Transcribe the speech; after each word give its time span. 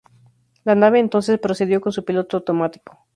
La 0.63 0.73
nave 0.73 0.97
entonces 0.97 1.37
procedió 1.37 1.79
con 1.79 1.91
su 1.91 2.03
piloto 2.03 2.37
automático. 2.37 3.05